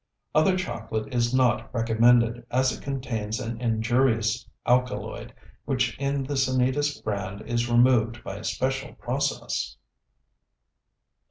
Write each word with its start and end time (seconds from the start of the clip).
Other 0.33 0.57
chocolate 0.57 1.13
is 1.13 1.31
not 1.31 1.71
recommended, 1.75 2.43
as 2.49 2.75
it 2.75 2.81
contains 2.81 3.39
an 3.39 3.61
injurious 3.61 4.49
alkaloid, 4.65 5.31
which 5.65 5.95
in 5.99 6.23
the 6.23 6.33
Sanitas 6.37 6.99
brand 7.03 7.43
is 7.43 7.69
removed 7.69 8.23
by 8.23 8.37
a 8.37 8.43
special 8.43 8.93
process. 8.95 9.77